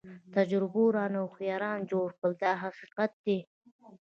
تجربو 0.35 0.83
رانه 0.95 1.19
هوښیاران 1.23 1.79
جوړ 1.91 2.07
کړل 2.19 2.33
دا 2.43 2.51
حقیقت 2.63 3.11
دی. 3.25 3.39